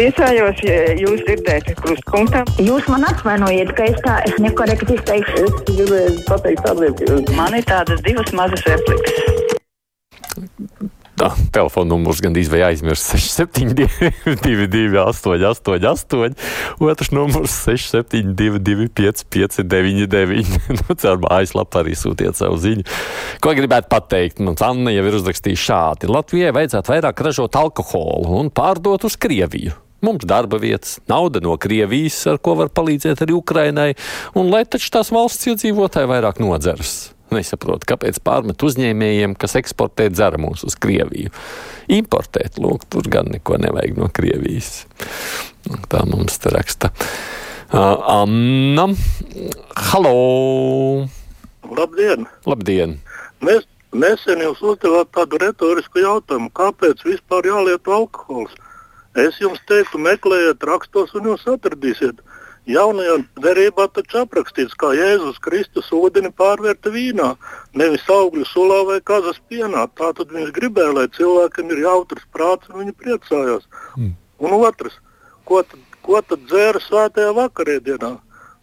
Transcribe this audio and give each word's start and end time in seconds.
Priecājos, 0.00 0.56
ja 0.64 0.94
jūs 0.96 1.20
dzirdēsiet 1.26 1.76
krustpunktā. 1.84 2.40
Jūs 2.64 2.86
man 2.88 3.02
atvainojiet, 3.04 3.74
ka 3.76 3.84
es 3.84 3.98
tā 4.00 4.14
nekorekti 4.40 4.94
izteikšu. 4.96 5.42
Es 5.44 5.58
gribēju 5.68 6.14
pateikt 6.24 6.62
tādu 6.64 6.86
lietu. 6.86 7.18
Man 7.36 7.52
ir 7.58 7.66
tādas 7.68 8.00
divas 8.06 8.32
mazas 8.32 8.64
replikas. 8.64 9.18
Tā, 11.20 11.28
telefona 11.52 11.90
numurs 11.92 12.22
gandrīz 12.24 12.48
vai 12.48 12.62
aizmirst 12.70 13.10
6722, 13.12 14.96
888, 15.02 16.32
otrs 16.80 17.12
numurs 17.12 17.58
672, 17.66 18.88
559, 19.28 20.56
nu, 20.78 20.96
caur 20.96 21.20
mājaslapu 21.26 21.82
arī 21.82 21.98
sūtiet 22.06 22.40
savu 22.40 22.56
ziņu. 22.64 22.88
Ko 23.44 23.52
gribētu 23.52 23.92
pateikt? 23.92 24.40
Nu, 24.40 24.56
Anna 24.64 24.96
jau 24.96 25.04
ir 25.12 25.20
uzrakstījusi 25.20 25.66
šādi. 25.66 26.08
Latvijai 26.08 26.56
vajadzētu 26.56 26.96
vairāk 26.96 27.22
ražot 27.28 27.60
alkoholu 27.66 28.40
un 28.40 28.48
pārdot 28.48 29.04
uz 29.04 29.20
Krieviju. 29.20 29.76
Mums 30.00 30.24
darba 30.24 30.56
vietas, 30.60 30.96
nauda 31.10 31.42
no 31.44 31.56
Krievijas, 31.60 32.22
ar 32.30 32.38
ko 32.40 32.54
var 32.56 32.70
palīdzēt 32.72 33.20
arī 33.24 33.36
Ukrainai, 33.36 33.90
un 34.38 34.48
lai 34.52 34.62
taču 34.64 34.88
tās 34.94 35.12
valsts 35.12 35.50
iedzīvotāji 35.52 36.08
vairāk 36.08 36.40
nodzeras. 36.40 37.10
Nesaprotu, 37.30 37.86
kāpēc 37.92 38.16
pārmet 38.26 38.62
uzņēmējiem, 38.66 39.36
kas 39.38 39.54
eksportē 39.60 40.08
dzeramus 40.10 40.64
uz 40.66 40.74
Krieviju. 40.80 41.30
Importēt, 41.94 42.58
lūk, 42.58 42.88
tur 42.90 43.06
gan 43.12 43.30
neko 43.30 43.60
nevajag 43.60 44.00
no 44.00 44.08
Krievijas. 44.10 44.86
Tā 45.92 46.02
mums 46.08 46.40
te 46.42 46.50
raksta. 46.50 46.90
Uh, 47.70 48.24
Anna, 48.24 48.88
halo! 49.92 51.06
Labdien! 51.70 52.26
Labdien! 52.50 52.96
Mēs 53.44 53.68
nesen 53.94 54.42
jūs 54.42 54.58
uzdevāt 54.72 55.12
tādu 55.14 55.38
retorisku 55.44 56.02
jautājumu, 56.02 56.50
kāpēc 56.56 57.04
vispār 57.06 57.46
jālieto 57.46 57.94
alkohols. 57.94 58.56
Es 59.18 59.40
jums 59.42 59.58
teiktu, 59.66 59.98
meklējiet 59.98 60.62
rakstos 60.62 61.14
un 61.18 61.32
jūs 61.32 61.46
atradīsiet. 61.50 62.20
Jaunajā 62.70 63.16
derībā 63.42 63.88
taču 63.90 64.20
aprakstīts, 64.20 64.76
kā 64.78 64.92
Jēzus 64.94 65.40
Kristus 65.42 65.88
ūdeni 65.96 66.30
pārvērta 66.36 66.92
vīnā, 66.94 67.32
nevis 67.74 68.04
augļu 68.06 68.44
sulā 68.46 68.82
vai 68.86 69.00
kazas 69.00 69.40
pienā. 69.50 69.88
Tātad 69.98 70.30
viņš 70.30 70.52
gribēja, 70.54 70.92
lai 70.94 71.06
cilvēkam 71.16 71.72
ir 71.72 71.82
jautrs 71.86 72.26
prāts 72.30 72.70
un 72.70 72.84
viņi 72.84 72.96
priecājās. 73.00 73.66
Mm. 73.96 74.14
Un 74.44 74.56
otrs, 74.60 75.00
ko 75.48 75.64
tad, 75.66 75.80
ko 76.06 76.20
tad 76.22 76.46
dzēra 76.46 76.82
svētajā 76.84 77.32
vakarēdienā? 77.40 78.12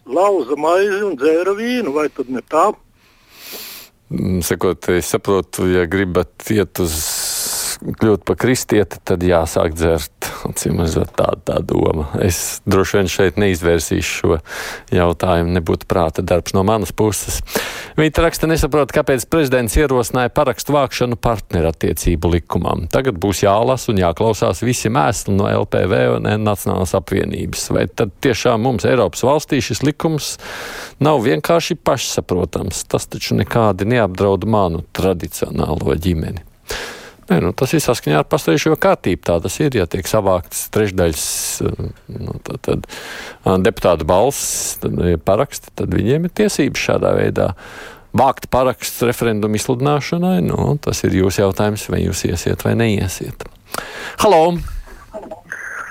Lauza 0.08 0.56
maizi 0.56 1.02
un 1.04 1.18
dzēra 1.20 1.52
vīnu, 1.58 1.92
vai 1.92 2.08
tad 2.08 2.30
ne 2.32 2.40
tā? 2.40 2.70
Mm, 4.08 4.40
sakot, 4.46 4.88
es 4.94 5.10
saprotu, 5.12 5.66
ja 5.68 5.84
gribat 5.90 6.48
iet 6.54 6.80
uz 6.80 6.96
kļūt 7.82 8.24
par 8.24 8.38
kristieti, 8.40 9.02
tad 9.04 9.26
jāsāk 9.26 9.76
dzert. 9.76 10.30
Redzot, 10.44 11.10
tāda 11.16 11.40
tā 11.44 11.58
doma. 11.64 12.08
Es 12.22 12.60
droši 12.68 12.98
vien 12.98 13.10
šeit 13.10 13.38
neizvērsīšu 13.40 14.14
šo 14.18 14.38
jautājumu, 14.94 15.54
nebūtu 15.58 15.88
prāta 15.90 16.24
darbs 16.24 16.54
no 16.56 16.62
manas 16.66 16.92
puses. 16.96 17.40
Viņa 17.98 18.24
raksta, 18.24 18.48
nesaprot, 18.50 18.92
kāpēc 18.94 19.26
prezidents 19.30 19.76
ierosināja 19.78 20.32
parakstu 20.34 20.74
vākšanu 20.76 21.18
partnerattiecību 21.22 22.32
likumam. 22.36 22.86
Tagad 22.92 23.18
būs 23.20 23.42
jālasa 23.44 23.92
un 23.92 24.02
jāklausās 24.02 24.62
visi 24.66 24.92
mēsli 24.92 25.34
no 25.36 25.48
LPV 25.50 26.02
un 26.16 26.30
Nacionālās 26.44 26.94
apvienības. 26.98 27.68
Vai 27.74 27.86
tad 27.90 28.14
tiešām 28.24 28.62
mums 28.64 28.86
Eiropas 28.88 29.24
valstī 29.26 29.60
šis 29.64 29.82
likums 29.86 30.36
nav 31.02 31.22
vienkārši 31.26 31.78
pašsaprotams? 31.82 32.84
Tas 32.88 33.08
taču 33.10 33.38
nekādi 33.38 33.88
neapdraud 33.88 34.46
manu 34.48 34.84
tradicionālo 34.96 35.98
ģimeni. 35.98 36.46
Nē, 37.28 37.42
nu, 37.44 37.50
tas 37.52 37.74
ir 37.76 37.82
saskaņā 37.84 38.22
ar 38.22 38.28
pastāvošo 38.28 38.72
kārtību. 38.80 39.20
Tā 39.28 39.36
tas 39.44 39.58
ir. 39.60 39.74
Ja 39.76 39.84
tiek 39.90 40.08
savāktas 40.08 40.64
trešdaļas 40.72 41.26
nu, 41.68 42.38
tad, 42.46 42.62
tad, 42.64 42.88
deputātu 43.66 44.08
balss, 44.08 44.78
tad 44.80 44.96
paraksti, 45.28 45.74
tad 45.76 45.92
viņiem 45.92 46.24
ir 46.24 46.34
tiesības 46.40 46.86
šādā 46.88 47.12
veidā 47.18 47.50
vākt 48.16 48.48
paraksts 48.52 49.04
referendumu 49.04 49.60
izsludināšanai. 49.60 50.40
Nu, 50.48 50.72
tas 50.80 51.04
ir 51.04 51.20
jūsu 51.20 51.44
jautājums, 51.44 51.84
vai 51.92 52.02
jūs 52.06 52.24
iesiet 52.30 52.64
vai 52.64 52.74
neiesiet. 52.80 53.44
Halo! 54.24 54.56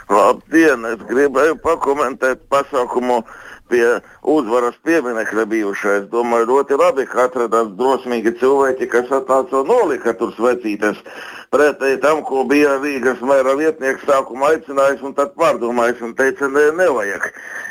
Labdien! 0.09 0.87
Es 0.89 1.03
gribēju 1.05 1.59
pakomentēt 1.61 2.47
pasākumu 2.49 3.21
pie 3.71 3.85
uzvaras 4.23 4.77
pieminiekļa 4.87 5.45
bijušais. 5.51 6.05
Domāju, 6.11 6.47
ļoti 6.53 6.77
labi, 6.79 7.05
ka 7.09 7.27
atradās 7.27 7.73
drosmīgi 7.79 8.37
cilvēki, 8.39 8.87
kas 8.91 9.11
atāco 9.19 9.63
nolika 9.67 10.15
tur 10.17 10.33
svecītes. 10.37 11.01
Pretēji 11.53 12.01
tam, 12.03 12.21
ko 12.27 12.41
bija 12.43 12.73
Rīgas 12.81 13.21
mēra 13.23 13.53
vietnieks 13.55 14.03
sākumā 14.07 14.49
aicinājis 14.55 15.03
un 15.07 15.13
tad 15.15 15.31
pārdomājis 15.39 16.01
un 16.03 16.11
teica, 16.17 16.49
ne, 16.51 16.65
nevajag. 16.75 17.29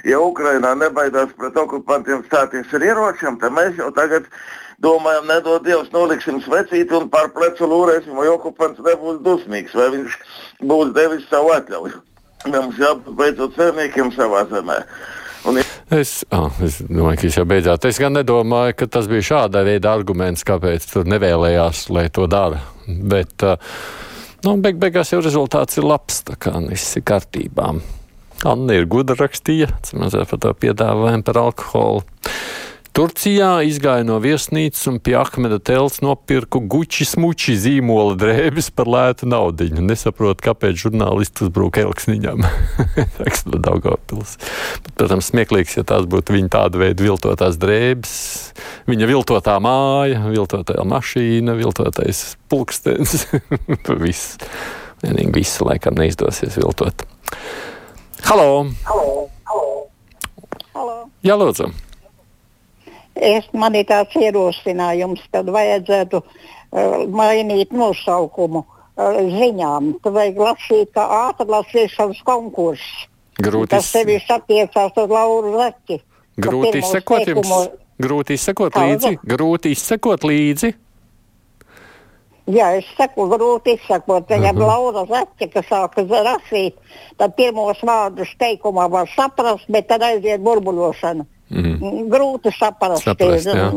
Ja 0.08 0.20
Ukrainā 0.24 0.72
nebaidās 0.80 1.34
pret 1.36 1.58
okupantiem 1.60 2.22
stāties 2.24 2.72
ar 2.72 2.86
ieročiem, 2.86 3.36
tad 3.42 3.52
mēs 3.52 3.76
jau 3.76 3.90
tagad 3.92 4.30
domājam, 4.80 5.28
nedod 5.28 5.68
Dievs, 5.68 5.92
noliksim 5.92 6.40
svecīti 6.44 6.96
un 6.96 7.10
pār 7.12 7.28
plecu 7.36 7.68
lūrēsim, 7.68 8.16
vai 8.16 8.30
okupants 8.32 8.80
nebūs 8.80 9.20
dusmīgs, 9.26 9.76
vai 9.76 9.90
viņš 9.98 10.18
būs 10.64 10.96
devis 10.96 11.28
savu 11.28 11.52
atļauju. 11.58 12.00
Mums 12.52 12.80
jābūt 12.80 13.16
beidzot 13.18 13.56
cerniekiem 13.60 14.12
savā 14.16 14.46
zemē. 14.48 14.80
Un... 15.44 15.60
Es, 15.94 16.24
oh, 16.34 16.50
es 16.66 16.80
domāju, 16.82 17.20
ka 17.20 17.28
jūs 17.28 17.36
jau 17.38 17.44
beidzāt. 17.46 17.84
Es 17.86 18.00
gan 18.02 18.16
nedomāju, 18.16 18.74
ka 18.80 18.88
tas 18.90 19.06
bija 19.06 19.22
šāda 19.28 19.62
veida 19.66 19.92
arguments, 19.94 20.42
kāpēc 20.46 20.88
tur 20.90 21.06
nevēlējās, 21.06 21.84
lai 21.94 22.08
to 22.10 22.26
dara. 22.30 22.58
Bet, 22.86 23.44
nu, 24.42 24.56
beig 24.62 24.80
beigās 24.82 25.14
jau 25.14 25.20
rezultāts 25.22 25.78
ir 25.78 25.86
labs, 25.86 26.24
tā 26.26 26.34
kā 26.42 26.56
viss 26.64 26.98
ir 26.98 27.06
kārtībā. 27.06 27.70
Anna 28.46 28.74
ir 28.76 28.88
gudra 28.90 29.14
rakstīja, 29.20 29.70
mazliet 29.96 30.28
par 30.32 30.42
to 30.42 30.52
piedāvājumu 30.66 31.24
par 31.24 31.38
alkoholu. 31.44 32.02
Turcijā 32.96 33.58
izgāja 33.68 34.06
no 34.08 34.14
viesnīcas 34.24 34.86
un 34.88 34.94
pie 35.04 35.18
Ahmeda 35.20 35.58
Tels 35.60 35.98
nopirku 36.00 36.62
guči 36.64 37.04
smuči 37.04 37.52
zīmola 37.60 38.14
drēbes 38.16 38.70
par 38.72 38.88
lētu 38.88 39.28
naudu. 39.28 39.66
Nesaprotu, 39.84 40.40
kāpēc 40.46 40.78
žurnālisti 40.80 41.44
uzbrūk 41.44 41.76
Elksniņam. 41.82 42.40
Raksta 43.20 43.60
Daugavpils. 43.66 44.38
Protams, 44.96 45.28
smieklīgs, 45.28 45.76
ja 45.76 45.84
tās 45.84 46.08
būtu 46.08 46.38
viņa 46.38 46.48
tāda 46.56 46.80
veida 46.80 47.04
viltotās 47.04 47.60
drēbes, 47.60 48.16
viņa 48.88 49.12
viltotā 49.12 49.58
māja, 49.60 50.24
viltotā 50.32 50.80
mašīna, 50.88 51.52
viltotais 51.60 52.30
pulkstens. 52.48 53.26
viss. 54.06 54.38
Vienīgi 55.04 55.42
visu 55.42 55.68
laikam 55.68 56.00
neizdosies 56.00 56.56
viltot. 56.56 57.04
Halo! 58.24 58.70
Halo! 58.88 59.26
Halo! 60.72 61.02
Jā, 61.20 61.36
lūdzu! 61.36 61.74
Es, 63.16 63.46
man 63.56 63.74
ir 63.74 63.86
tāds 63.88 64.16
ierosinājums, 64.20 65.22
kad 65.32 65.48
vajadzētu 65.48 66.20
uh, 66.20 67.04
mainīt 67.08 67.72
nosaukumu 67.72 68.62
uh, 68.62 69.20
ziņām. 69.32 69.94
Tad 70.04 70.16
vajag 70.18 70.40
lasīt, 70.42 70.92
kā 70.96 71.06
ātrlasīšanas 71.30 72.20
konkurss. 72.26 73.06
Grūti 73.36 73.74
Tas 73.74 73.90
tevi 73.92 74.16
attiecās 74.20 74.96
uz 74.96 75.12
Lauru 75.12 75.56
Zaķi. 75.56 76.00
Grūti 76.40 76.80
izsekot 76.80 77.28
jums. 77.28 77.52
Grūti 78.00 78.36
izsekot 78.36 78.76
līdzi. 78.76 79.16
Grūti 79.24 79.72
izsekot 79.72 80.24
līdzi. 80.28 80.74
Jā, 82.46 82.68
es 82.78 82.86
saku, 82.94 83.24
grūti 83.26 83.74
izsakot. 83.74 84.28
Viņam 84.30 84.54
uh 84.54 84.62
-huh. 84.62 84.68
Laura 84.68 85.02
Zaķa, 85.10 85.48
kas 85.52 85.66
sāka 85.66 86.04
rasīt, 86.06 86.76
tad 87.16 87.34
pirmos 87.36 87.80
vārdus 87.82 88.30
teikumā 88.38 88.90
var 88.90 89.08
saprast, 89.16 89.66
bet 89.68 89.88
tad 89.88 90.02
aiziet 90.02 90.40
burbuļošana. 90.40 91.26
Mm. 91.46 92.08
Grūti 92.10 92.50
saprast. 92.50 93.04
saprast 93.06 93.46
jā. 93.46 93.68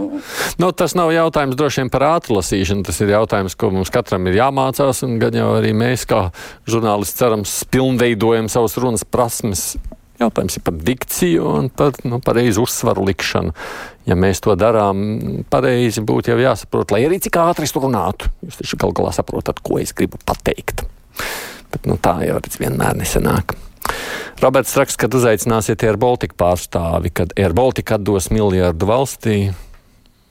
nu, 0.58 0.72
tas 0.74 0.96
nav 0.98 1.12
jautājums 1.14 1.58
droši 1.60 1.84
vien 1.84 1.92
par 1.94 2.08
ātrlasīšanu. 2.08 2.86
Tas 2.88 2.98
ir 3.04 3.14
jautājums, 3.14 3.54
ko 3.60 3.70
mums 3.76 3.94
katram 3.94 4.26
ir 4.30 4.40
jāmācās. 4.40 5.04
Gan 5.22 5.38
jau 5.38 5.52
arī 5.60 5.76
mēs, 5.78 6.08
kā 6.10 6.30
žurnālisti, 6.70 7.20
cerams, 7.22 7.54
pilnveidojam 7.70 8.50
savas 8.50 8.78
runas 8.82 9.06
prasmes. 9.06 9.76
Jautājums 10.20 10.58
ir 10.58 10.66
par 10.66 10.82
dikciju 10.90 11.46
un 11.62 11.70
par 11.72 12.02
nu, 12.04 12.18
pareizu 12.26 12.66
uzsvaru 12.66 13.06
likšanu. 13.08 13.54
Ja 14.10 14.18
mēs 14.20 14.42
to 14.44 14.58
darām 14.60 15.46
pareizi, 15.54 16.04
būtu 16.04 16.34
jau 16.34 16.42
jāsaprot, 16.42 16.92
lai 16.92 17.06
arī 17.06 17.22
cik 17.22 17.38
ātri 17.40 17.70
es 17.70 17.76
to 17.76 17.86
runātu. 17.86 18.34
Jūs 18.44 18.64
taču 18.64 18.82
gal 18.82 18.98
galā 18.98 19.14
saprotat, 19.16 19.62
ko 19.64 19.78
es 19.80 19.94
gribu 19.96 20.20
pateikt. 20.26 20.88
Bet 21.70 21.86
nu, 21.86 22.02
tā 22.02 22.18
jau 22.26 22.42
vienmēr 22.58 22.98
nesanāk. 22.98 23.54
Roberts 24.40 24.72
raksta, 24.80 25.02
kad 25.04 25.16
uzaicināsiet 25.20 25.82
Air 25.84 25.98
Baltica 26.00 26.38
pārstāvi, 26.40 27.10
kad 27.12 27.34
Air 27.36 27.52
Baltica 27.52 27.98
atdos 27.98 28.30
miljardu 28.32 28.88
valstī. 28.88 29.34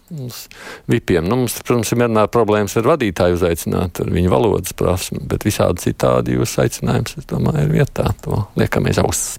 Mums 0.08 0.46
vipiem. 0.88 1.26
Nu, 1.28 1.36
mums, 1.42 1.58
protams, 1.60 1.90
ir 1.92 2.00
vienmēr 2.00 2.30
problēmas 2.32 2.78
ar 2.80 2.88
vadītāju 2.88 3.36
uzaicināt, 3.36 4.00
ar 4.00 4.08
viņu 4.14 4.32
valodas 4.32 4.72
prasmi, 4.72 5.20
bet 5.28 5.44
visādi 5.44 5.84
citādi 5.90 6.38
jūsu 6.38 6.62
aicinājums, 6.64 7.18
es 7.20 7.28
domāju, 7.28 7.66
ir 7.66 7.76
vietā. 7.82 8.08
To 8.24 8.46
liekamies 8.56 9.02
ausis. 9.04 9.36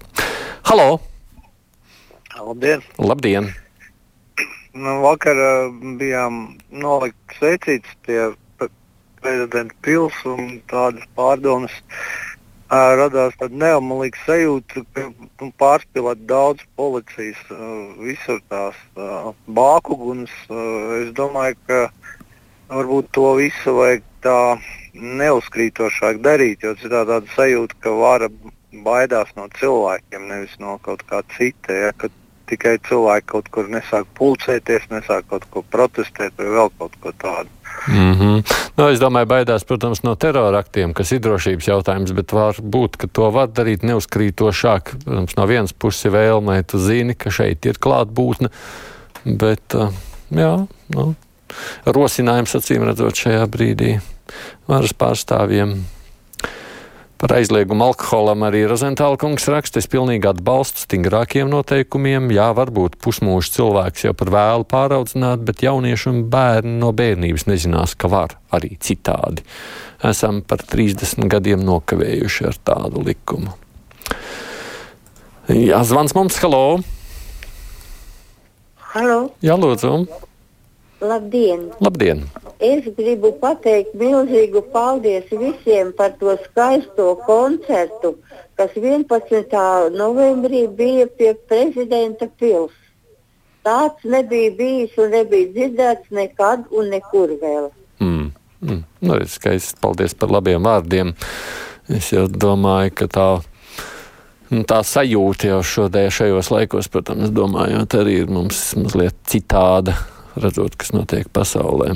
Halo! 0.70 1.00
Labdien! 2.38 2.86
Labdien! 3.02 3.50
Nu, 4.70 5.00
vakar 5.02 5.34
uh, 5.34 5.74
bijām 5.98 6.44
nolikt 6.70 7.40
sveicītas 7.40 7.98
pie 8.06 8.22
prezidenta 9.20 9.74
pils 9.82 10.22
un 10.30 10.60
tādas 10.70 11.10
pārdomas 11.18 11.74
uh, 11.74 12.29
radās 12.70 13.34
tāda 13.40 13.56
neamalīga 13.64 14.18
sajūta, 14.26 14.84
ka 14.94 15.06
nu, 15.10 15.50
pārspīlēt 15.58 16.22
daudz 16.30 16.62
policijas, 16.78 17.40
visur 17.98 18.38
tās 18.48 18.78
bākugunas. 19.46 20.30
Es 21.00 21.10
domāju, 21.18 21.58
ka 21.66 21.80
varbūt 22.70 23.10
to 23.16 23.34
visu 23.40 23.74
vajag 23.74 24.06
tā 24.22 24.38
neuzkrītošāk 24.94 26.22
darīt, 26.22 26.62
jo 26.62 26.76
ir 26.76 26.90
tā, 26.92 27.04
tāda 27.08 27.26
sajūta, 27.34 27.78
ka 27.82 27.94
vara 27.96 28.30
baidās 28.86 29.32
no 29.36 29.48
cilvēkiem, 29.58 30.28
nevis 30.30 30.56
no 30.62 30.78
kaut 30.84 31.02
kā 31.10 31.22
cita. 31.36 31.74
Ja, 31.74 31.92
ka 31.92 32.10
tikai 32.50 32.78
cilvēki 32.86 33.30
kaut 33.30 33.48
kur 33.54 33.70
nesāk 33.70 34.06
pulcēties, 34.18 34.90
nesāk 34.90 35.26
kaut 35.30 35.46
ko 35.50 35.62
protestēt 35.74 36.38
vai 36.38 36.50
vēl 36.54 36.70
kaut 36.78 36.94
ko 37.02 37.14
tādu. 37.18 37.59
Mm 37.88 38.12
-hmm. 38.12 38.42
nu, 38.76 38.88
es 38.88 39.00
domāju, 39.00 39.26
baidās, 39.26 39.64
protams, 39.64 40.02
no 40.02 40.14
teroraktiem, 40.14 40.92
kas 40.94 41.12
ir 41.12 41.20
drošības 41.20 41.68
jautājums, 41.68 42.12
bet 42.12 42.32
var 42.32 42.54
būt, 42.60 42.96
ka 42.96 43.06
to 43.06 43.30
var 43.30 43.48
darīt 43.48 43.82
neuzkrītošāk. 43.82 44.94
Protams, 45.04 45.36
no 45.36 45.46
vienas 45.46 45.72
puses 45.72 46.04
ir 46.04 46.12
vēlme, 46.12 46.62
tu 46.62 46.78
zini, 46.78 47.14
ka 47.14 47.30
šeit 47.30 47.66
ir 47.66 47.78
klātbūtne, 47.80 48.48
bet 49.24 49.74
jā, 50.30 50.66
nu, 50.88 51.14
rosinājums 51.86 52.54
acīm 52.54 52.84
redzot 52.84 53.14
šajā 53.14 53.46
brīdī 53.46 54.00
varas 54.68 54.92
pārstāvjiem. 54.92 55.74
Par 57.20 57.34
aizliegumu 57.36 57.84
alkoholam 57.84 58.46
arī 58.46 58.62
Rozentāla 58.64 59.18
kungs 59.20 59.44
raksta, 59.52 59.76
es 59.82 59.88
pilnīgi 59.92 60.24
atbalstu 60.30 60.86
stingrākiem 60.86 61.50
noteikumiem. 61.52 62.30
Jā, 62.32 62.46
varbūt 62.56 62.96
pusmūžs 63.04 63.50
cilvēks 63.58 64.06
jau 64.06 64.14
par 64.16 64.30
vēlu 64.32 64.64
pāraudzināt, 64.70 65.42
bet 65.44 65.60
jaunieši 65.66 66.08
un 66.08 66.22
bērni 66.32 66.78
no 66.80 66.94
bērnības 66.96 67.44
nezinās, 67.50 67.92
ka 68.00 68.08
var 68.08 68.38
arī 68.56 68.72
citādi. 68.80 69.44
Esam 70.00 70.40
par 70.40 70.64
30 70.64 71.28
gadiem 71.28 71.60
nokavējuši 71.60 72.48
ar 72.48 72.56
tādu 72.70 73.04
likumu. 73.04 73.52
Jā, 75.52 75.82
zvans 75.84 76.16
mums, 76.16 76.40
halo! 76.40 76.80
Halo! 78.94 79.26
Jā, 79.44 79.60
lūdzu! 79.60 80.06
Labdien! 81.04 81.68
Labdien! 81.84 82.24
Es 82.60 82.84
gribu 82.92 83.30
pateikt 83.40 83.94
milzīgu 83.96 84.60
paldies 84.74 85.30
visiem 85.32 85.94
par 85.96 86.12
to 86.20 86.34
skaisto 86.42 87.14
koncertu, 87.24 88.18
kas 88.60 88.74
11. 88.76 89.54
novembrī 89.96 90.66
bija 90.68 91.06
pie 91.16 91.32
prezidenta 91.48 92.28
pils. 92.36 92.76
Tāds 93.64 94.04
nebija 94.04 94.52
bijis 94.56 94.92
un 95.00 95.16
nebija 95.16 95.48
dzirdēts 95.54 96.12
nekad 96.12 96.68
un 96.68 96.92
nekur 96.92 97.32
vēl. 97.40 97.70
Mm, 98.00 98.28
mm. 98.60 98.84
Nu, 99.08 99.18
skaisti, 99.24 99.80
paldies 99.80 100.16
par 100.16 100.32
labiem 100.36 100.64
vārdiem. 100.64 101.14
Es 101.88 102.12
domāju, 102.12 102.92
ka 103.00 103.08
tā 103.08 103.28
nu, 104.52 104.62
tā 104.68 104.84
sajūta 104.84 105.54
jau 105.54 105.64
šodien, 105.64 106.12
šajos 106.12 106.52
laikos, 106.52 106.92
protams, 106.92 107.32
domājot, 107.34 108.00
arī 108.00 108.20
ir 108.22 108.32
mums 108.32 108.62
mazliet 108.76 109.16
citāda 109.28 109.96
redzot, 110.36 110.76
kas 110.76 110.92
notiek 110.96 111.28
pasaulē. 111.32 111.94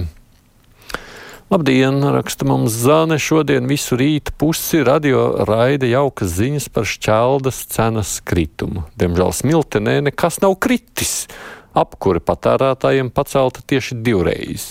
Labdien, 1.54 2.02
raksta 2.02 2.42
mums 2.50 2.74
Zane. 2.82 3.14
Šodien 3.22 3.68
visu 3.70 3.94
rītu 3.94 4.32
pusi 4.34 4.80
radio 4.82 5.28
raida 5.46 5.86
jaukas 5.86 6.32
ziņas 6.34 6.64
par 6.74 6.88
šķeldas 6.90 7.60
cenas 7.70 8.16
kritumu. 8.26 8.82
Diemžēl 8.98 9.30
smiltenē 9.38 10.00
nekas 10.08 10.40
nav 10.42 10.56
kritis. 10.58 11.28
Apkure 11.70 12.18
patērētājiem 12.18 13.12
pacelta 13.14 13.62
tieši 13.62 14.00
divreiz. 14.02 14.64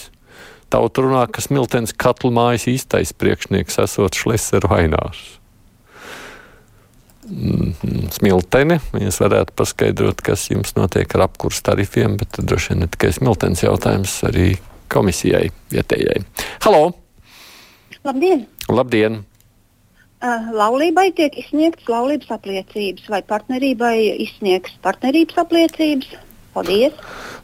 Tauta 0.67 1.05
runā, 1.05 1.21
ka 1.31 1.45
smiltens 1.45 1.95
katlu 1.95 2.33
mājas 2.35 2.67
īstais 2.67 3.15
priekšnieks 3.15 3.79
esot 3.85 4.19
šleseru 4.19 4.73
vainārs. 4.73 5.23
Mhm, 7.31 8.11
smilteni. 8.19 8.81
Viņas 8.91 9.21
varētu 9.23 9.55
paskaidrot, 9.55 10.19
kas 10.19 10.49
jums 10.51 10.75
notiek 10.75 11.15
ar 11.15 11.29
apkursu 11.29 11.63
tarifiem, 11.63 12.19
bet 12.19 12.43
droši 12.43 12.73
vien 12.73 12.83
ne 12.83 12.91
tikai 12.91 13.15
smiltenes 13.15 13.63
jautājums, 13.63 14.19
arī 14.27 14.51
komisijai 14.93 15.47
vietējai. 15.73 16.23
Halo! 16.65 16.91
Labdien! 18.03 18.47
Labdien! 18.71 19.21
Uh, 20.23 20.51
laulībai 20.55 21.09
tiek 21.17 21.35
izsniegtas 21.35 21.89
laulības 21.91 22.29
apliecības, 22.31 23.09
vai 23.11 23.19
partnerībai 23.27 23.95
izsniegs 24.23 24.77
partnerības 24.85 25.41
apliecības? 25.43 26.13
Paldies! 26.53 26.95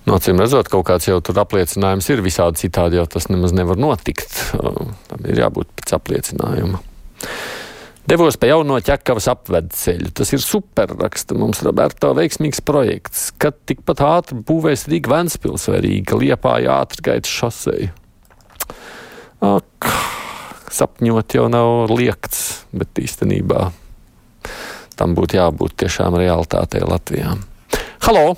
Nocīm 0.07 0.39
redzot, 0.39 0.69
kaut 0.71 0.85
kāds 0.87 1.09
jau 1.09 1.17
tur 1.25 1.41
apliecinājums 1.41 2.07
ir 2.13 2.23
visādi 2.23 2.61
citādi, 2.61 2.99
jau 3.01 3.07
tas 3.09 3.27
nemaz 3.29 3.51
nevar 3.57 3.79
notikt. 3.79 4.31
Tam 4.53 5.27
ir 5.27 5.43
jābūt 5.43 5.73
pēc 5.75 5.95
apliecinājuma. 5.97 6.79
Devos 8.09 8.39
pa 8.41 8.47
jauno 8.49 8.79
ķekavas 8.81 9.27
apvedceļu. 9.29 10.09
Tas 10.17 10.31
ir 10.33 10.41
super, 10.41 10.95
raksta 10.97 11.35
mums 11.37 11.59
Roberto 11.61 12.09
veiksmīgs 12.17 12.63
projekts, 12.65 13.27
kad 13.37 13.59
tikpat 13.69 14.01
ātri 14.01 14.39
būvēs 14.49 14.87
Rīga 14.89 15.11
Ventspils 15.11 15.67
vai 15.69 15.83
Rīga 15.85 16.17
Liepāja 16.17 16.79
ātrgaitas 16.81 17.29
šoseju. 17.29 17.91
Ak, 19.45 19.91
sapņot 20.73 21.37
jau 21.37 21.45
nav 21.53 21.93
liekts, 21.93 22.63
bet 22.73 22.97
īstenībā 22.97 23.69
tam 24.97 25.13
būtu 25.13 25.37
jābūt 25.37 25.77
tiešām 25.85 26.17
realitātei 26.17 26.81
Latvijā. 26.81 27.37
Halo! 28.07 28.33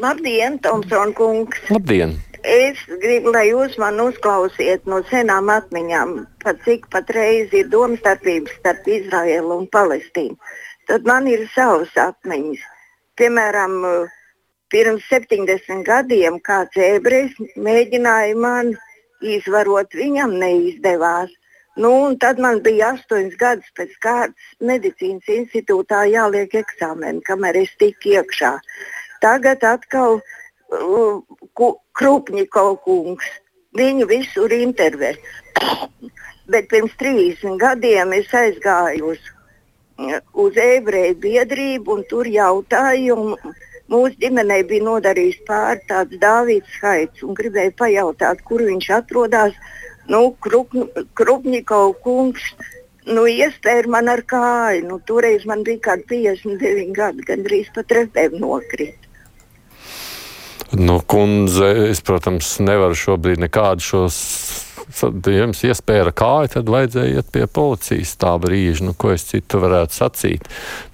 Labdien, 0.00 0.56
Tomson 0.64 1.12
kungs! 1.20 1.60
Labdien! 1.68 2.16
Es 2.42 2.78
gribu, 2.98 3.30
lai 3.30 3.44
jūs 3.52 3.76
man 3.78 4.00
uzklausiet 4.02 4.86
no 4.90 4.98
senām 5.06 5.46
atmiņām, 5.52 6.14
par 6.42 6.56
cik 6.64 6.88
patreiz 6.90 7.52
ir 7.54 7.68
domstarpības 7.70 8.56
starp 8.58 8.88
Izraēlu 8.90 9.60
un 9.60 9.68
Palestīnu. 9.70 10.34
Tad 10.90 11.06
man 11.06 11.28
ir 11.30 11.44
savas 11.54 11.94
atmiņas. 11.94 12.64
Piemēram, 13.14 13.76
pirms 14.74 15.06
70 15.12 15.86
gadiem 15.86 16.40
kāds 16.42 16.74
ebrejs 16.82 17.38
mēģināja 17.54 18.34
man 18.34 18.74
izvarot, 19.22 19.94
viņam 19.94 20.34
neizdevās. 20.42 21.30
Nu, 21.78 21.92
tad 22.20 22.42
man 22.42 22.58
bija 22.66 22.90
astoņas 22.96 23.38
gadus 23.38 23.70
pēc 23.78 23.94
kārtas 24.02 24.50
medicīnas 24.60 25.30
institūtā 25.30 26.02
jāliek 26.10 26.58
eksāmeni, 26.58 27.22
kamēr 27.22 27.62
es 27.62 27.70
tiku 27.78 28.16
iekšā. 28.18 28.56
Tagad 29.22 29.62
atkal 29.62 30.18
Krupņikov 31.98 32.70
kungs. 32.86 33.28
Viņu 33.76 34.06
visur 34.08 34.52
intervē. 34.52 35.14
Bet 36.52 36.68
pirms 36.68 36.92
30 37.00 37.56
gadiem 37.60 38.12
es 38.16 38.32
aizgāju 38.36 39.14
uz, 39.14 39.20
uz 40.44 40.58
ebreju 40.60 41.14
biedrību 41.22 41.96
un 41.96 42.02
tur 42.10 42.28
jautāju. 42.28 43.16
Un, 43.16 43.54
Mūsu 43.92 44.14
ģimenei 44.22 44.62
bija 44.64 44.84
nodarījis 44.86 45.40
pāri 45.44 45.82
tāds 45.88 46.16
Dāvids 46.22 46.76
Haits 46.80 47.24
un 47.26 47.34
gribēja 47.36 47.74
pajautāt, 47.76 48.40
kur 48.48 48.62
viņš 48.64 48.86
atrodas. 48.96 49.58
Nu, 50.08 50.20
Krup, 50.44 50.72
Krupņikov 51.18 51.92
kungs 52.06 52.46
nu, 53.04 53.26
iespēja 53.28 53.90
man 53.92 54.08
ar 54.08 54.22
kāju. 54.32 54.86
Nu, 54.88 54.98
toreiz 55.10 55.44
man 55.50 55.64
bija 55.66 55.82
kādi 55.90 56.08
59 56.14 56.94
gadi, 56.96 57.26
gandrīz 57.28 57.68
pat 57.74 57.92
repēm 57.98 58.38
nokrīt. 58.40 59.11
Nu, 60.72 61.00
kundze, 61.06 61.68
es, 61.90 62.00
protams, 62.04 62.56
nevaru 62.64 62.96
šobrīd 62.96 63.42
nekādu 63.44 63.84
šos. 63.84 64.20
Jums 64.92 65.62
iespēja 65.64 66.02
ar 66.04 66.10
kāju, 66.16 66.48
tad 66.52 66.68
vajadzēja 66.68 67.20
iet 67.20 67.28
pie 67.32 67.46
policijas 67.48 68.10
tā 68.20 68.32
brīža, 68.40 68.84
nu, 68.84 68.92
ko 68.98 69.12
es 69.14 69.24
citu 69.30 69.60
varētu 69.62 69.96
sacīt. 69.96 70.48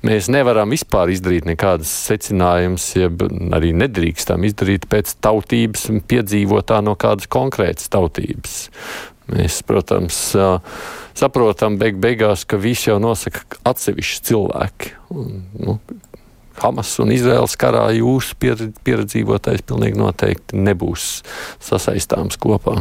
Mēs 0.07 0.29
nevaram 0.31 0.71
vispār 0.71 1.11
izdarīt 1.11 1.49
nekādas 1.49 1.91
secinājumus, 2.07 2.87
ja 2.99 3.09
arī 3.59 3.73
nedrīkstam 3.75 4.47
izdarīt 4.47 4.87
pēc 4.93 5.17
tautības 5.25 5.89
un 5.91 6.03
piedzīvotā 6.07 6.79
no 6.85 6.95
kādas 7.01 7.31
konkrētas 7.33 7.91
tautības. 7.91 8.61
Mēs, 9.35 9.61
protams, 9.67 10.21
saprotam 11.19 11.81
beig 11.81 11.99
beigās, 12.01 12.47
ka 12.49 12.61
visi 12.61 12.93
jau 12.93 13.01
nosaka 13.03 13.59
atsevišķi 13.67 14.23
cilvēki. 14.31 14.95
Un, 15.17 15.43
nu, 15.59 15.81
Hamas 16.63 16.95
un 17.03 17.13
Izraels 17.15 17.57
karā 17.61 17.87
jūsu 17.97 18.37
pieredzīvotais 18.41 19.65
pilnīgi 19.69 20.01
noteikti 20.01 20.59
nebūs 20.59 21.09
sasaistāms 21.65 22.41
kopā. 22.41 22.81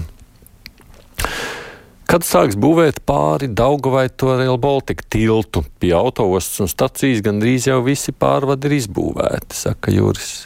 Kad 2.07 2.24
sāks 2.24 2.55
būvēt 2.55 3.01
pāri 3.03 3.50
Daugavai 3.51 4.05
to 4.15 4.38
Rail 4.39 4.55
Baltica 4.63 5.03
tiltu, 5.12 5.65
pie 5.81 5.91
autostas 5.98 6.63
un 6.63 6.72
stacijas 6.72 7.19
gandrīz 7.25 7.67
jau 7.67 7.81
visi 7.84 8.13
pārvadi 8.15 8.69
ir 8.69 8.77
izbūvēti, 8.77 9.57
saka 9.65 9.91
Juris. 9.91 10.46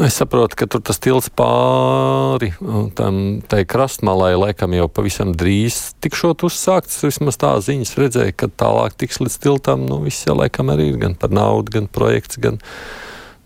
Es 0.00 0.14
saprotu, 0.16 0.56
ka 0.56 0.64
tur 0.72 0.80
tas 0.80 0.96
tilts 1.04 1.28
pāri 1.36 2.48
tam 2.96 3.16
krastmalai 3.68 4.30
laikam 4.40 4.72
jau 4.72 4.86
pavisam 4.88 5.34
drīz 5.36 5.92
tikšot 6.00 6.46
uzsākts. 6.48 7.02
Vismaz 7.04 7.36
tā 7.36 7.50
ziņas 7.60 7.92
redzēja, 8.00 8.32
ka 8.32 8.48
tālāk 8.48 8.96
tiks 8.96 9.20
līdz 9.20 9.36
tiltam. 9.44 9.84
Nu, 9.84 9.98
viss 10.00 10.24
jau 10.24 10.38
laikam 10.38 10.72
arī 10.72 10.94
ir 10.94 10.96
gan 11.02 11.12
par 11.12 11.28
naudu, 11.36 11.74
gan 11.76 11.90
projekts, 11.92 12.40
gan 12.40 12.56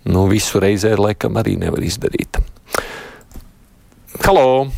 nu, 0.06 0.28
visu 0.30 0.62
reizē 0.62 0.94
laikam 0.94 1.34
arī 1.42 1.56
nevar 1.58 1.82
izdarīt. 1.82 2.38
Halo! 4.22 4.70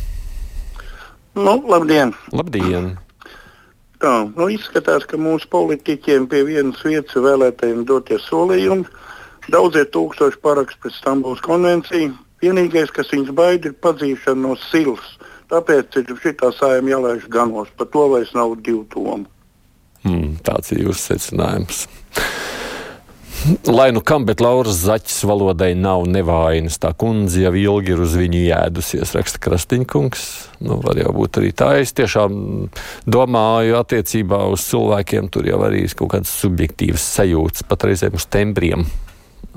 Nu, 1.37 1.53
labdien! 1.69 2.15
Labdien! 2.33 2.95
Tā, 4.01 4.15
nu 4.25 4.49
izskatās, 4.49 5.05
ka 5.05 5.21
mūsu 5.21 5.45
politiķiem 5.53 6.25
pie 6.31 6.41
vienas 6.49 6.81
vietas 6.81 7.13
vēlētājiem 7.13 7.85
doties 7.85 8.25
solījumi. 8.25 8.89
Daudzie 9.49 9.85
tūkstoši 9.89 10.41
parakstu 10.43 10.85
pēc 10.85 10.99
Stambulas 10.99 11.41
konvenciju. 11.45 12.13
Vienīgais, 12.43 12.91
kas 12.95 13.09
viņus 13.11 13.33
baida, 13.35 13.69
ir 13.69 13.79
padzīšana 13.83 14.41
no 14.45 14.55
silas. 14.69 15.17
Tāpēc 15.49 15.97
ir 15.99 16.13
šī 16.21 16.35
sājuma 16.55 16.93
jālaiž 16.93 17.25
ganos. 17.31 17.71
Par 17.75 17.89
to 17.89 18.05
vairs 18.13 18.35
nav 18.37 18.53
divu 18.63 18.85
tomu. 18.93 19.25
Mm, 20.05 20.37
tāds 20.45 20.71
ir 20.71 20.85
jūsu 20.85 21.09
secinājums. 21.09 21.87
Lai 23.65 23.91
nu 23.95 24.01
kam, 24.03 24.25
bet 24.27 24.41
Lauras 24.43 24.81
zaķis 24.83 25.23
valodai 25.27 25.71
nav 25.75 26.03
nevainas. 26.11 26.75
Tā 26.81 26.91
kundze 26.99 27.45
jau 27.45 27.53
ilgi 27.55 27.93
ir 27.95 28.01
uz 28.03 28.13
viņu 28.19 28.41
jēdusies, 28.43 29.13
raksta 29.15 29.39
Krastiņkungs. 29.45 30.25
Nu, 30.67 30.79
var 30.83 30.99
jau 30.99 31.13
būt 31.15 31.39
arī 31.39 31.53
tā. 31.55 31.71
Es 31.79 31.95
tiešām 31.95 32.33
domāju, 33.07 33.77
attiecībā 33.79 34.43
uz 34.51 34.67
cilvēkiem 34.67 35.31
tur 35.31 35.47
jau 35.47 35.61
arī 35.65 35.85
ir 35.87 35.95
kaut 35.95 36.13
kādas 36.17 36.35
subjektīvas 36.41 37.05
sajūtas, 37.15 37.63
pat 37.69 37.87
reizēm 37.87 38.19
uz 38.19 38.27
tembriem. 38.27 38.83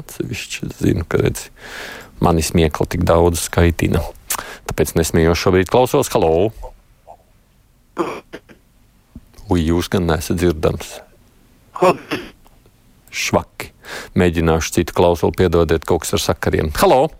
Atsevišķi 0.00 0.70
zinu, 0.78 1.04
ka 1.04 1.20
redzi, 1.20 1.50
mani 2.24 2.44
smiekli 2.44 2.88
tik 2.94 3.04
daudz 3.08 3.44
skaitina. 3.44 4.00
Tāpēc 4.70 4.94
nesmējos 4.96 5.40
šobrīd 5.42 5.72
klausos. 5.72 6.08
Halo! 6.14 6.48
Ui, 9.52 9.60
jūs 9.60 9.90
gan 9.92 10.08
nesat 10.08 10.40
dzirdams. 10.40 10.94
Švaki. 13.12 13.72
Mēģināšu 14.16 14.78
citu 14.78 14.96
klausuli, 14.96 15.36
piedodiet, 15.42 15.84
kaut 15.84 16.06
kas 16.06 16.16
ar 16.16 16.22
sakariem. 16.30 16.72
Halo! 16.80 17.10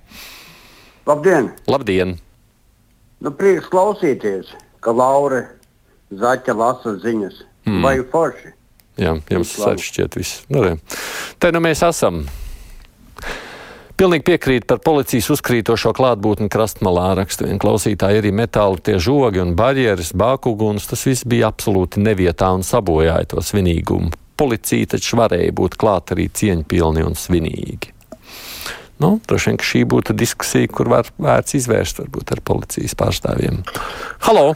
Labdien! 1.09 1.51
Labdien! 1.69 2.17
Nu, 3.23 3.31
prieks 3.37 3.69
klausīties, 3.71 4.55
ka 4.83 4.95
Laura 4.97 5.45
Zaķa 6.13 6.55
lasa 6.57 6.97
ziņas. 7.01 7.43
Mm. 7.69 7.85
Vai 7.85 7.95
forši? 8.13 8.51
Jā, 9.01 9.15
jums 9.33 9.53
šķiet 9.81 10.17
viss. 10.19 10.43
Nu. 10.53 10.65
Te 11.41 11.53
nu 11.55 11.63
mēs 11.65 11.81
esam. 11.87 12.25
Pilnīgi 14.03 14.25
piekrīt 14.27 14.65
par 14.67 14.81
policijas 14.83 15.29
uzkrītošo 15.31 15.93
klātbūtni 15.95 16.49
krastmalā. 16.51 17.13
Raksta 17.15 17.45
viena 17.47 17.61
klausītāja 17.63 18.19
arī 18.19 18.33
metāli 18.35 18.81
tie 18.83 18.97
žogi 18.99 19.39
un 19.39 19.53
barjeras, 19.55 20.09
bākuguns. 20.19 20.89
Tas 20.91 21.05
viss 21.07 21.23
bija 21.23 21.53
absolūti 21.53 22.03
nevietā 22.03 22.49
un 22.51 22.67
sabojāja 22.67 23.29
to 23.31 23.45
svinīgumu. 23.47 24.11
Policija 24.43 24.97
taču 24.97 25.21
varēja 25.21 25.55
būt 25.55 25.79
klāt 25.79 26.11
arī 26.17 26.27
cieņpilni 26.35 27.07
un 27.07 27.15
svinīgi. 27.15 27.93
Nu, 29.07 29.13
droši 29.23 29.53
vien, 29.53 29.63
šī 29.71 29.85
būtu 29.95 30.19
diskusija, 30.19 30.67
kur 30.75 30.91
var 30.91 31.07
vērts 31.23 31.61
izvērst 31.61 32.03
varbūt 32.03 32.35
ar 32.35 32.43
policijas 32.51 32.99
pārstāvjiem. 32.99 33.63
Halo! 34.27 34.49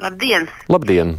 Labdien! 0.00 0.48
Labdien! 0.72 1.18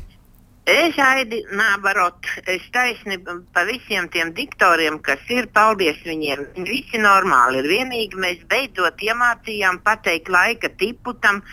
Es 0.66 0.96
aidi 0.98 1.44
nābarot, 1.54 2.26
es 2.50 2.64
taisni 2.74 3.20
pa 3.22 3.64
visiem 3.68 4.08
tiem 4.10 4.32
diktoriem, 4.34 4.98
kas 5.06 5.22
ir, 5.30 5.46
paldies 5.54 6.00
viņiem. 6.02 6.42
Viņi 6.56 6.72
visi 6.72 7.02
normāli 7.02 7.60
ir. 7.62 7.68
Vienīgi 7.70 8.18
mēs 8.18 8.40
beidzot 8.50 9.04
iemācījām 9.06 9.78
pateikt 9.86 10.32
laika 10.34 10.72
tipu 10.74 11.14
tam. 11.22 11.44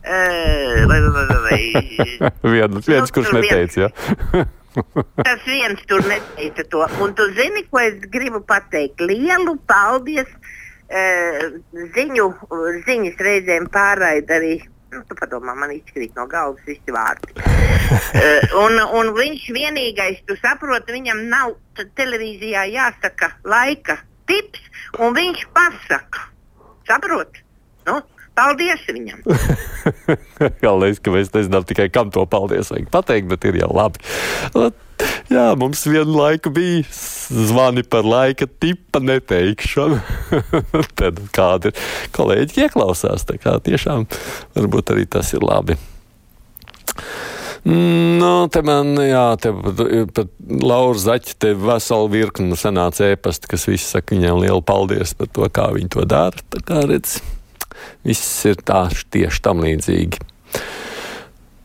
Uh, 0.00 0.84
vai, 0.88 0.98
vai, 1.00 1.24
vai, 1.46 1.60
viens, 2.54 2.88
viens 2.88 3.08
nu, 3.08 3.14
kurš 3.16 3.32
neteica, 3.36 3.86
jā. 3.86 4.44
Tas 5.26 5.40
viens 5.48 5.80
tur 5.88 6.04
neteica 6.08 6.64
to. 6.72 6.84
Un 7.04 7.16
tu 7.16 7.26
zini, 7.36 7.64
ko 7.72 7.80
es 7.80 7.96
gribu 8.12 8.42
pateikt? 8.44 9.00
Lielu 9.00 9.56
paldies! 9.68 10.28
Uh, 10.90 11.56
ziņu, 11.96 12.28
ziņas 12.84 13.24
reizēm 13.24 13.70
pārraida 13.72 14.36
arī 14.36 14.58
Nu, 14.90 15.04
tu 15.06 15.14
padomā, 15.14 15.52
man 15.54 15.70
izkrīt 15.70 16.16
no 16.18 16.24
galvas 16.26 16.64
visi 16.66 16.90
vārdi. 16.90 17.36
Uh, 17.90 18.54
un, 18.64 18.78
un 19.00 19.12
viņš 19.16 19.48
vienīgais, 19.56 20.22
tu 20.28 20.38
saproti, 20.40 20.94
viņam 20.96 21.26
nav 21.32 21.56
televīzijā 21.98 22.66
jāsaka 22.70 23.34
laika 23.48 24.00
tips, 24.30 24.62
un 25.02 25.14
viņš 25.16 25.46
pasaka. 25.56 26.28
Saproti? 26.88 27.44
Nu, 27.88 28.00
paldies 28.38 28.84
viņam! 28.88 29.24
Galvenais, 30.64 31.00
ka 31.02 31.14
mēs 31.14 31.32
nezinām 31.34 31.66
tikai, 31.68 31.88
kam 31.92 32.12
to 32.14 32.24
paldies 32.30 32.72
vajag 32.72 32.90
pateikt, 32.92 33.30
bet 33.30 33.46
ir 33.50 33.60
jau 33.62 33.70
labi. 33.74 34.02
Jā, 35.30 35.52
mums 35.58 35.84
vienu 35.86 36.18
laiku 36.18 36.50
bija 36.52 36.82
zvani 37.30 37.84
par 37.86 38.06
laika 38.06 38.48
tipa 38.60 39.00
neteikšanu. 39.02 40.00
Tad 40.98 41.22
kādi 41.34 41.70
ir 41.70 41.84
kolēģi 42.16 42.66
ieklausās, 42.66 43.26
tā 43.28 43.38
kā 43.40 43.56
tiešām 43.64 44.08
varbūt 44.58 44.94
arī 44.94 45.06
tas 45.10 45.32
ir 45.36 45.46
labi. 45.46 45.78
Nu, 47.64 48.48
te 48.48 48.62
man, 48.64 48.94
jā, 49.04 49.24
te 49.40 49.52
pat 50.14 50.30
Laura 50.48 50.96
Zaķa, 50.98 51.34
te 51.42 51.52
vesela 51.58 52.08
virkne 52.08 52.56
senāca 52.56 53.10
ēpasta, 53.12 53.50
kas 53.50 53.68
visi 53.68 53.84
saka 53.84 54.16
viņam 54.16 54.40
lielu 54.40 54.62
paldies 54.64 55.12
par 55.18 55.28
to, 55.28 55.44
kā 55.52 55.68
viņi 55.76 55.92
to 55.92 56.06
dara. 56.08 56.46
Tā 56.54 56.62
kā 56.64 56.80
redz, 56.88 57.18
viss 58.06 58.46
ir 58.48 58.62
tā 58.64 58.86
tieši 59.12 59.44
tam 59.44 59.60
līdzīgi. 59.66 60.24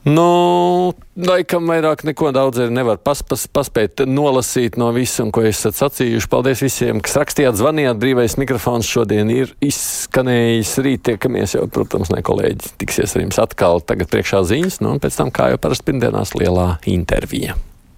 Nu, 0.05 0.93
laikam 1.17 1.65
vairāk 1.65 2.03
neko 2.05 2.29
daudz 2.35 2.61
nevar 2.69 2.99
pas, 3.01 3.23
pas, 3.25 3.47
paspēt 3.49 4.03
nolasīt 4.05 4.77
no 4.77 4.91
visam, 4.93 5.31
ko 5.33 5.41
esat 5.49 5.79
sacījuši. 5.79 6.29
Paldies 6.29 6.61
visiem, 6.61 7.01
kas 7.01 7.17
rakstījāt, 7.17 7.57
zvanījāt. 7.57 7.97
Brīvais 7.97 8.37
mikrofons 8.37 8.85
šodien 8.85 9.33
ir 9.33 9.55
izskanējis. 9.65 10.77
Rīt 10.85 11.07
tiekamies 11.09 11.57
jau, 11.57 11.65
protams, 11.73 12.13
ne 12.13 12.21
kolēģi. 12.25 12.75
Tiksies 12.85 13.17
ar 13.17 13.25
jums 13.25 13.41
atkal. 13.41 13.81
Tagad 13.81 14.13
priekšā 14.13 14.45
ziņas, 14.45 14.83
nu, 14.85 14.93
un 14.93 15.01
pēc 15.01 15.17
tam, 15.17 15.33
kā 15.33 15.49
jau 15.55 15.63
parasti 15.65 15.89
pirmdienās, 15.89 16.37
lielā 16.37 16.75
intervija. 16.85 17.57